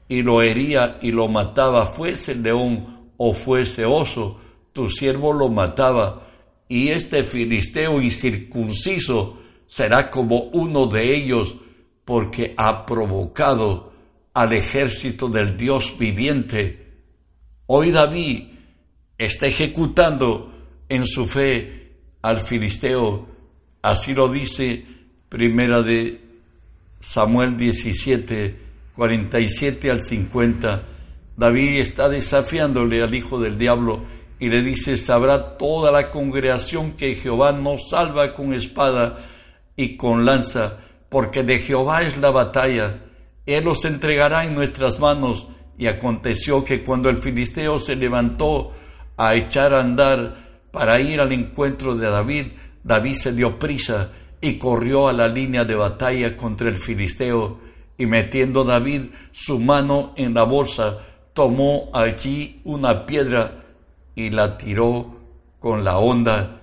y 0.09 0.23
lo 0.23 0.43
hería 0.43 0.99
y 1.01 1.13
lo 1.13 1.29
mataba, 1.29 1.87
fuese 1.87 2.35
león 2.35 3.11
o 3.17 3.35
fuese 3.35 3.85
oso, 3.85 4.39
tu 4.73 4.89
siervo 4.89 5.33
lo 5.33 5.49
mataba, 5.49 6.27
y 6.69 6.89
este 6.89 7.25
filisteo 7.25 8.01
incircunciso 8.01 9.39
será 9.67 10.11
como 10.11 10.39
uno 10.53 10.87
de 10.87 11.15
ellos, 11.15 11.57
porque 12.05 12.55
ha 12.57 12.85
provocado 12.85 13.93
al 14.35 14.53
ejército 14.53 15.29
del 15.29 15.57
Dios 15.57 15.97
viviente. 15.99 16.92
Hoy 17.75 17.91
David 17.91 18.49
está 19.17 19.47
ejecutando 19.47 20.53
en 20.91 21.07
su 21.07 21.25
fe 21.25 21.95
al 22.21 22.43
filisteo. 22.43 23.27
Así 23.81 24.13
lo 24.13 24.29
dice 24.29 24.85
Primera 25.31 25.81
de 25.81 26.21
Samuel 26.99 27.57
17, 27.57 28.59
47 28.95 29.91
al 29.91 30.03
50. 30.03 30.83
David 31.35 31.81
está 31.81 32.11
desafiándole 32.11 33.03
al 33.03 33.15
hijo 33.15 33.41
del 33.41 33.57
diablo 33.57 34.03
y 34.39 34.51
le 34.51 34.63
dice, 34.63 34.99
sabrá 34.99 35.57
toda 35.57 35.91
la 35.91 36.11
congregación 36.11 36.93
que 36.93 37.15
Jehová 37.15 37.53
no 37.53 37.79
salva 37.79 38.35
con 38.35 38.53
espada 38.53 39.25
y 39.77 39.97
con 39.97 40.27
lanza, 40.27 40.77
porque 41.09 41.43
de 41.43 41.59
Jehová 41.59 42.03
es 42.03 42.19
la 42.19 42.33
batalla. 42.33 42.99
Él 43.47 43.65
los 43.65 43.87
entregará 43.87 44.45
en 44.45 44.55
nuestras 44.55 44.99
manos. 44.99 45.47
Y 45.83 45.89
aconteció 45.89 46.63
que 46.63 46.85
cuando 46.85 47.11
el 47.11 47.19
filisteo 47.19 47.81
se 47.81 47.97
levantó 47.97 48.71
a 49.17 49.35
echar 49.35 49.75
a 49.75 49.81
andar 49.81 50.61
para 50.71 51.01
ir 51.01 51.21
al 51.21 51.33
encuentro 51.33 51.97
de 51.97 52.09
David, 52.09 52.53
David 52.85 53.15
se 53.15 53.33
dio 53.33 53.59
prisa 53.59 54.13
y 54.41 54.59
corrió 54.59 55.09
a 55.09 55.13
la 55.13 55.27
línea 55.27 55.65
de 55.65 55.75
batalla 55.75 56.37
contra 56.37 56.69
el 56.69 56.77
filisteo, 56.77 57.59
y 57.99 58.07
metiendo 58.07 58.63
David 58.63 59.07
su 59.33 59.59
mano 59.59 60.13
en 60.15 60.35
la 60.35 60.45
bolsa, 60.45 60.99
tomó 61.33 61.91
allí 61.93 62.61
una 62.63 63.05
piedra 63.05 63.65
y 64.15 64.31
la 64.31 64.57
tiró 64.59 65.17
con 65.59 65.83
la 65.83 65.99
honda 65.99 66.61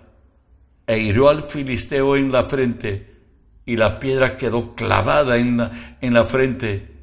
e 0.87 0.97
hirió 0.97 1.27
al 1.27 1.43
filisteo 1.43 2.15
en 2.15 2.31
la 2.31 2.43
frente, 2.43 3.17
y 3.65 3.75
la 3.75 3.99
piedra 3.99 4.37
quedó 4.37 4.75
clavada 4.75 5.35
en 5.35 5.57
la, 5.57 5.97
en 5.99 6.13
la 6.13 6.23
frente 6.23 6.98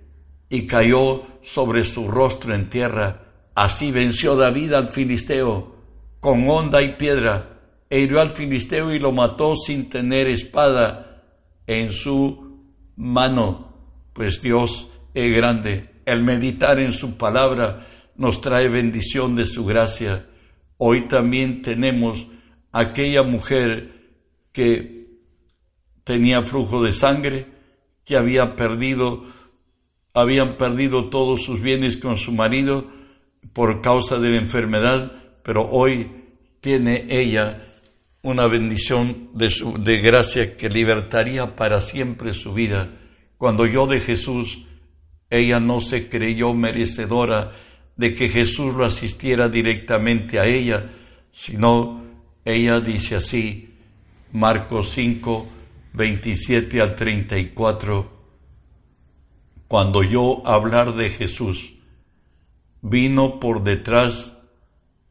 y 0.49 0.67
cayó 0.67 1.23
sobre 1.43 1.85
su 1.85 2.09
rostro 2.09 2.55
en 2.55 2.71
tierra. 2.71 3.23
Así 3.55 3.91
venció 3.91 4.37
David 4.37 4.73
al 4.73 4.89
filisteo 4.89 5.77
con 6.21 6.49
honda 6.49 6.83
y 6.83 6.95
piedra, 6.95 7.61
e 7.89 8.01
hirió 8.01 8.21
al 8.21 8.31
filisteo 8.31 8.93
y 8.93 8.99
lo 8.99 9.13
mató 9.13 9.55
sin 9.55 9.89
tener 9.89 10.27
espada 10.27 11.23
en 11.67 11.93
su 11.93 12.65
mano, 12.97 13.75
pues 14.13 14.43
Dios 14.43 14.89
es 15.15 15.35
grande. 15.35 15.91
El 16.05 16.25
meditar 16.25 16.81
en 16.81 16.93
su 16.93 17.17
palabra 17.17 17.87
nos 18.17 18.41
trae 18.41 18.69
bendición 18.69 19.37
de 19.37 19.47
su 19.47 19.65
gracia. 19.65 20.27
Hoy 20.79 21.03
también 21.03 21.63
tenemos 21.63 22.27
aquella 22.73 23.23
mujer 23.23 24.17
que 24.53 25.07
tenía 26.05 26.43
flujo 26.43 26.83
de 26.83 26.93
sangre, 26.93 27.47
que 28.05 28.17
había 28.17 28.57
perdido, 28.57 29.27
habían 30.17 30.57
perdido 30.57 31.11
todos 31.11 31.43
sus 31.43 31.61
bienes 31.61 31.99
con 31.99 32.17
su 32.17 32.33
marido 32.33 32.87
por 33.53 33.83
causa 33.83 34.19
de 34.19 34.31
la 34.31 34.39
enfermedad, 34.39 35.13
pero 35.43 35.69
hoy 35.71 36.11
tiene 36.63 37.07
ella 37.11 37.75
una 38.23 38.47
bendición 38.47 39.29
de, 39.35 39.53
de 39.79 39.99
gracia 39.99 40.57
que 40.57 40.71
libertaría 40.71 41.55
para 41.55 41.83
siempre 41.83 42.33
su 42.33 42.55
vida. 42.55 42.89
Cuando 43.37 43.67
yo 43.67 43.87
de 43.87 44.01
Jesús, 44.01 44.65
ella 45.29 45.61
no 45.61 45.81
se 45.81 46.09
creyó 46.09 46.55
merecedora 46.55 47.53
de 47.97 48.15
que 48.15 48.31
Jesús 48.31 48.75
lo 48.75 48.87
asistiera 48.87 49.51
directamente 49.51 50.41
a 50.41 50.47
ella, 50.47 50.93
sino 51.31 52.03
ella 52.43 52.81
dice 52.81 53.17
así, 53.17 53.75
Marcos 54.33 54.93
5, 54.93 55.47
27 55.93 56.81
al 56.81 56.97
34, 56.97 58.16
cuando 59.69 60.03
yo 60.03 60.43
hablar 60.47 60.95
de 60.95 61.11
Jesús, 61.11 61.75
vino 62.83 63.41
por 63.41 63.65
detrás 63.65 64.35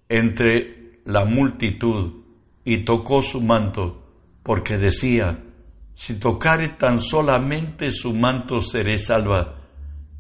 entre 0.10 1.02
la 1.06 1.26
multitud 1.26 2.24
y 2.64 2.80
tocó 2.80 3.22
su 3.22 3.42
manto, 3.42 4.04
porque 4.44 4.78
decía, 4.78 5.40
si 5.94 6.16
tocare 6.16 6.70
tan 6.70 7.00
solamente 7.00 7.92
su 7.92 8.14
manto 8.14 8.62
seré 8.62 8.98
salva. 8.98 9.62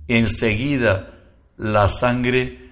Enseguida 0.08 1.14
la 1.58 1.90
sangre, 1.90 2.72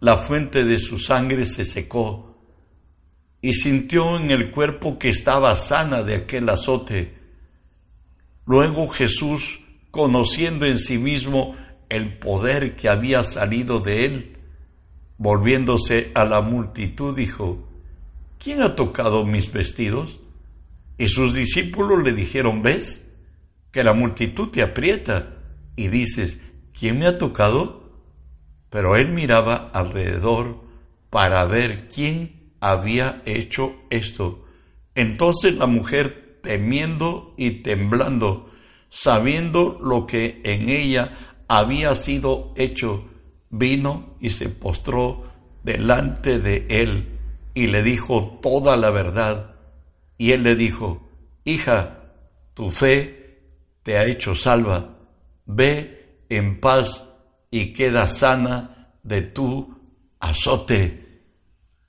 la 0.00 0.16
fuente 0.18 0.64
de 0.64 0.78
su 0.78 0.98
sangre 0.98 1.44
se 1.44 1.64
secó 1.64 2.30
y 3.42 3.54
sintió 3.54 4.16
en 4.16 4.30
el 4.30 4.50
cuerpo 4.50 4.98
que 4.98 5.08
estaba 5.08 5.56
sana 5.56 6.02
de 6.02 6.16
aquel 6.16 6.48
azote. 6.48 7.18
Luego 8.46 8.88
Jesús, 8.88 9.60
conociendo 9.90 10.66
en 10.66 10.78
sí 10.78 10.98
mismo 10.98 11.56
el 11.88 12.18
poder 12.18 12.76
que 12.76 12.88
había 12.88 13.24
salido 13.24 13.80
de 13.80 14.04
él, 14.04 14.36
Volviéndose 15.22 16.12
a 16.14 16.24
la 16.24 16.40
multitud, 16.40 17.14
dijo, 17.14 17.68
¿quién 18.38 18.62
ha 18.62 18.74
tocado 18.74 19.26
mis 19.26 19.52
vestidos? 19.52 20.18
Y 20.96 21.08
sus 21.08 21.34
discípulos 21.34 22.02
le 22.02 22.14
dijeron, 22.14 22.62
¿ves? 22.62 23.06
Que 23.70 23.84
la 23.84 23.92
multitud 23.92 24.48
te 24.48 24.62
aprieta 24.62 25.36
y 25.76 25.88
dices, 25.88 26.40
¿quién 26.72 26.98
me 26.98 27.06
ha 27.06 27.18
tocado? 27.18 28.00
Pero 28.70 28.96
él 28.96 29.10
miraba 29.10 29.70
alrededor 29.74 30.64
para 31.10 31.44
ver 31.44 31.86
quién 31.94 32.54
había 32.60 33.20
hecho 33.26 33.74
esto. 33.90 34.46
Entonces 34.94 35.54
la 35.54 35.66
mujer, 35.66 36.38
temiendo 36.42 37.34
y 37.36 37.62
temblando, 37.62 38.50
sabiendo 38.90 39.78
lo 39.80 40.06
que 40.06 40.42
en 40.44 40.68
ella 40.68 41.12
había 41.48 41.94
sido 41.94 42.52
hecho, 42.56 43.06
vino 43.48 44.16
y 44.20 44.28
se 44.28 44.48
postró 44.50 45.24
delante 45.62 46.38
de 46.38 46.66
él 46.68 47.18
y 47.54 47.68
le 47.68 47.82
dijo 47.82 48.38
toda 48.42 48.76
la 48.76 48.90
verdad. 48.90 49.54
Y 50.18 50.32
él 50.32 50.42
le 50.42 50.54
dijo, 50.54 51.08
hija, 51.44 52.12
tu 52.54 52.70
fe 52.70 53.40
te 53.82 53.96
ha 53.96 54.04
hecho 54.04 54.34
salva, 54.34 54.98
ve 55.46 56.24
en 56.28 56.60
paz 56.60 57.04
y 57.50 57.72
queda 57.72 58.06
sana 58.06 58.94
de 59.02 59.22
tu 59.22 59.78
azote. 60.20 61.22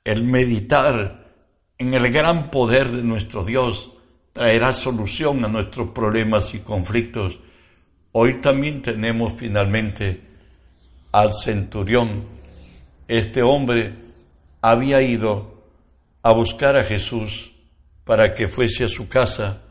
El 0.04 0.24
meditar 0.24 1.36
en 1.78 1.94
el 1.94 2.12
gran 2.12 2.50
poder 2.52 2.92
de 2.92 3.04
nuestro 3.04 3.44
Dios 3.44 3.92
traerá 4.34 4.74
solución 4.74 5.44
a 5.46 5.48
nuestros 5.48 5.89
problemas 5.89 6.54
y 6.54 6.60
conflictos. 6.60 7.39
Hoy 8.12 8.36
también 8.36 8.82
tenemos 8.82 9.34
finalmente 9.38 10.22
al 11.12 11.34
centurión. 11.34 12.26
Este 13.08 13.41
hombre 13.44 13.94
había 14.62 15.02
ido 15.02 15.63
a 16.24 16.32
buscar 16.32 16.78
a 16.78 16.84
Jesús 16.84 17.52
para 18.04 18.34
que 18.34 18.48
fuese 18.48 18.86
a 18.86 18.88
su 18.88 19.08
casa 19.08 19.62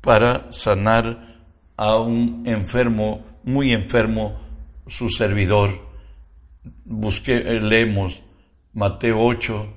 para 0.00 0.50
sanar 0.52 1.38
a 1.76 1.96
un 1.96 2.42
enfermo, 2.46 3.24
muy 3.44 3.72
enfermo, 3.72 4.38
su 4.86 5.08
servidor. 5.08 5.80
Busqué, 6.84 7.40
leemos 7.60 8.20
Mateo 8.74 9.24
8 9.24 9.68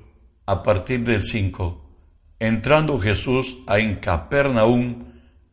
a 0.46 0.62
partir 0.62 1.04
del 1.04 1.22
5. 1.22 1.85
Entrando 2.38 2.98
Jesús 2.98 3.58
a 3.66 3.78
en 3.78 3.96
Capernaum, 3.96 5.04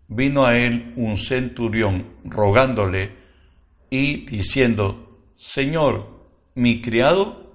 vino 0.08 0.46
a 0.46 0.58
él 0.58 0.94
un 0.98 1.18
centurión 1.18 2.08
rogándole 2.26 3.12
y 3.90 4.26
diciendo, 4.26 5.22
Señor, 5.38 6.10
mi 6.56 6.82
criado 6.82 7.54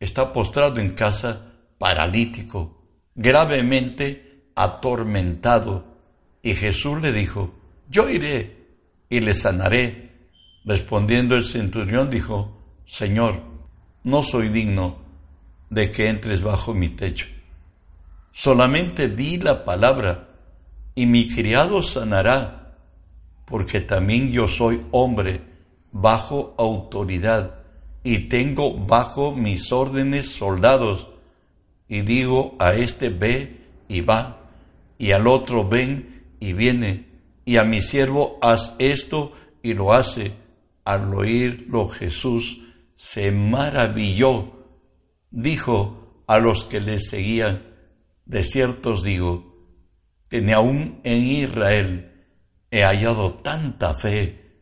está 0.00 0.32
postrado 0.32 0.80
en 0.80 0.90
casa, 0.90 1.54
paralítico, 1.78 2.84
gravemente 3.14 4.50
atormentado. 4.54 5.84
Y 6.42 6.54
Jesús 6.54 7.02
le 7.02 7.12
dijo, 7.12 7.54
yo 7.88 8.08
iré 8.08 8.66
y 9.08 9.20
le 9.20 9.34
sanaré. 9.34 10.08
Respondiendo 10.64 11.36
el 11.36 11.44
centurión 11.44 12.10
dijo, 12.10 12.58
Señor, 12.86 13.40
no 14.04 14.22
soy 14.22 14.50
digno 14.50 14.98
de 15.70 15.90
que 15.90 16.08
entres 16.08 16.42
bajo 16.42 16.74
mi 16.74 16.90
techo. 16.90 17.26
Solamente 18.32 19.08
di 19.08 19.38
la 19.38 19.64
palabra 19.64 20.28
y 20.94 21.06
mi 21.06 21.28
criado 21.28 21.82
sanará, 21.82 22.76
porque 23.44 23.80
también 23.80 24.30
yo 24.30 24.48
soy 24.48 24.82
hombre 24.90 25.42
bajo 25.92 26.54
autoridad 26.58 27.58
y 28.02 28.28
tengo 28.28 28.74
bajo 28.74 29.32
mis 29.34 29.72
órdenes 29.72 30.30
soldados, 30.30 31.08
y 31.88 32.02
digo 32.02 32.56
a 32.58 32.74
este 32.74 33.10
ve 33.10 33.60
y 33.88 34.00
va, 34.00 34.40
y 34.98 35.12
al 35.12 35.26
otro 35.26 35.68
ven 35.68 36.24
y 36.40 36.52
viene, 36.52 37.06
y 37.44 37.56
a 37.56 37.64
mi 37.64 37.80
siervo 37.80 38.38
haz 38.40 38.74
esto 38.78 39.32
y 39.62 39.74
lo 39.74 39.92
hace. 39.92 40.32
Al 40.84 41.14
oírlo 41.14 41.88
Jesús 41.88 42.60
se 42.94 43.30
maravilló, 43.30 44.52
dijo 45.30 46.22
a 46.26 46.38
los 46.38 46.64
que 46.64 46.80
le 46.80 46.98
seguían, 46.98 47.62
de 48.28 48.42
ciertos 48.42 49.02
digo, 49.02 49.56
que 50.28 50.40
ni 50.42 50.52
aun 50.52 51.00
en 51.02 51.26
Israel 51.26 52.12
he 52.70 52.82
hallado 52.82 53.34
tanta 53.34 53.94
fe, 53.94 54.60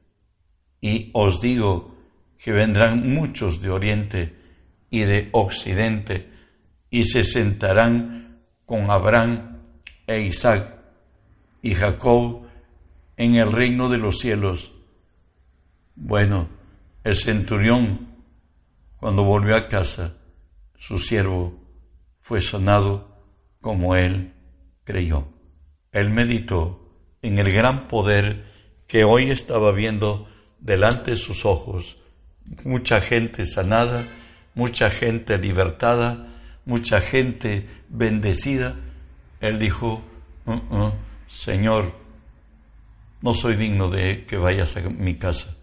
y 0.81 1.11
os 1.13 1.41
digo 1.41 1.97
que 2.39 2.53
vendrán 2.53 3.13
muchos 3.13 3.61
de 3.61 3.71
oriente 3.71 4.37
y 4.89 5.01
de 5.01 5.29
occidente, 5.33 6.31
y 6.91 7.05
se 7.05 7.25
sentarán 7.25 8.45
con 8.65 8.89
Abraham 8.91 9.59
e 10.07 10.21
Isaac 10.21 10.77
y 11.61 11.75
Jacob 11.75 12.47
en 13.17 13.35
el 13.35 13.51
reino 13.51 13.89
de 13.89 13.99
los 13.99 14.21
cielos. 14.21 14.73
Bueno, 15.97 16.49
el 17.03 17.17
centurión, 17.17 18.15
cuando 18.99 19.25
volvió 19.25 19.57
a 19.57 19.67
casa, 19.67 20.15
su 20.77 20.99
siervo 20.99 21.59
fue 22.21 22.41
sanado 22.41 23.16
como 23.67 23.97
él 23.97 24.33
creyó. 24.85 25.27
Él 25.91 26.11
meditó 26.11 26.89
en 27.21 27.41
el 27.41 27.51
gran 27.51 27.89
poder 27.89 28.45
que 28.87 29.03
hoy 29.03 29.33
estaba 29.33 29.73
viendo 29.73 30.29
delante 30.61 31.11
de 31.11 31.17
sus 31.17 31.45
ojos. 31.45 31.97
Mucha 32.63 33.01
gente 33.01 33.45
sanada, 33.45 34.07
mucha 34.55 34.89
gente 34.89 35.37
libertada, 35.37 36.29
mucha 36.65 37.01
gente 37.01 37.69
bendecida. 37.89 38.77
Él 39.41 39.59
dijo, 39.59 40.01
uh, 40.45 40.53
uh, 40.53 40.93
Señor, 41.27 41.93
no 43.21 43.35
soy 43.35 43.57
digno 43.57 43.91
de 43.91 44.27
que 44.27 44.37
vayas 44.37 44.77
a 44.77 44.83
mi 44.83 45.17
casa. 45.17 45.57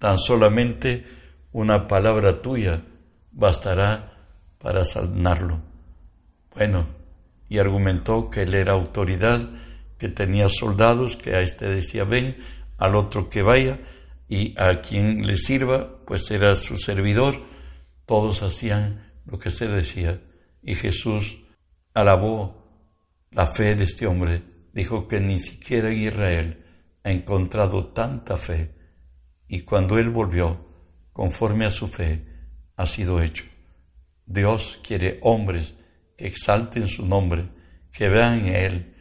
Tan 0.00 0.18
solamente 0.18 1.06
una 1.52 1.86
palabra 1.86 2.42
tuya 2.42 2.82
bastará 3.30 4.14
para 4.58 4.84
sanarlo. 4.84 5.60
Bueno, 6.56 6.98
y 7.50 7.58
argumentó 7.58 8.30
que 8.30 8.42
él 8.42 8.54
era 8.54 8.72
autoridad, 8.72 9.50
que 9.98 10.08
tenía 10.08 10.48
soldados, 10.48 11.16
que 11.16 11.34
a 11.34 11.40
este 11.40 11.68
decía 11.68 12.04
ven, 12.04 12.38
al 12.78 12.94
otro 12.94 13.28
que 13.28 13.42
vaya, 13.42 13.80
y 14.28 14.54
a 14.56 14.80
quien 14.80 15.26
le 15.26 15.36
sirva, 15.36 15.98
pues 16.06 16.30
era 16.30 16.54
su 16.54 16.76
servidor. 16.76 17.42
Todos 18.06 18.44
hacían 18.44 19.12
lo 19.26 19.40
que 19.40 19.50
se 19.50 19.66
decía. 19.66 20.22
Y 20.62 20.76
Jesús 20.76 21.38
alabó 21.92 22.70
la 23.32 23.48
fe 23.48 23.74
de 23.74 23.84
este 23.84 24.06
hombre. 24.06 24.44
Dijo 24.72 25.08
que 25.08 25.18
ni 25.18 25.40
siquiera 25.40 25.90
en 25.90 25.98
Israel 25.98 26.64
ha 27.02 27.10
encontrado 27.10 27.88
tanta 27.88 28.36
fe. 28.36 28.76
Y 29.48 29.62
cuando 29.62 29.98
él 29.98 30.10
volvió, 30.10 30.64
conforme 31.12 31.64
a 31.64 31.70
su 31.70 31.88
fe, 31.88 32.24
ha 32.76 32.86
sido 32.86 33.20
hecho. 33.20 33.44
Dios 34.24 34.78
quiere 34.84 35.18
hombres 35.22 35.74
que 36.20 36.26
exalten 36.26 36.86
su 36.86 37.06
nombre, 37.06 37.46
que 37.90 38.10
vean 38.10 38.46
en 38.46 38.54
Él 38.54 38.94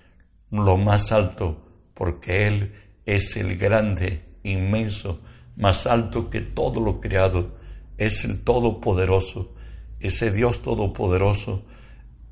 lo 0.52 0.78
más 0.78 1.12
alto, 1.12 1.90
porque 1.94 2.48
Él 2.48 2.72
es 3.06 3.36
el 3.36 3.58
grande, 3.58 4.22
inmenso, 4.44 5.20
más 5.58 5.86
alto 5.86 6.30
que 6.30 6.40
todo 6.40 6.80
lo 6.80 7.02
creado, 7.02 7.58
es 7.98 8.24
el 8.24 8.40
Todopoderoso, 8.40 9.54
ese 10.00 10.32
Dios 10.32 10.62
Todopoderoso 10.62 11.66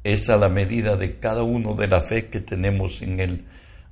es 0.06 0.30
a 0.30 0.38
la 0.38 0.48
medida 0.48 0.96
de 0.96 1.20
cada 1.20 1.44
uno 1.44 1.74
de 1.74 1.88
la 1.88 2.00
fe 2.00 2.30
que 2.30 2.40
tenemos 2.40 3.02
en 3.02 3.20
Él. 3.20 3.46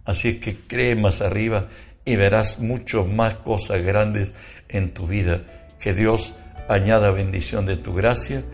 Así 0.05 0.35
que 0.39 0.55
cree 0.55 0.95
más 0.95 1.21
arriba 1.21 1.67
y 2.05 2.15
verás 2.15 2.57
mucho 2.59 3.03
más 3.03 3.35
cosas 3.35 3.81
grandes 3.81 4.33
en 4.69 4.93
tu 4.93 5.07
vida. 5.07 5.43
Que 5.77 5.93
Dios 5.93 6.33
añada 6.69 7.11
bendición 7.11 7.65
de 7.65 7.75
tu 7.75 7.93
gracia 7.93 8.45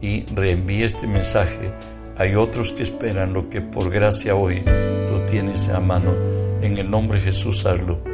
y 0.00 0.24
reenvíe 0.34 0.84
este 0.84 1.06
mensaje. 1.06 1.72
Hay 2.16 2.34
otros 2.34 2.72
que 2.72 2.82
esperan 2.82 3.32
lo 3.32 3.48
que 3.48 3.60
por 3.60 3.90
gracia 3.90 4.34
hoy 4.34 4.60
tú 4.60 5.30
tienes 5.30 5.68
a 5.68 5.80
mano. 5.80 6.14
En 6.62 6.76
el 6.76 6.90
nombre 6.90 7.18
de 7.18 7.26
Jesús 7.26 7.64
hazlo. 7.64 8.09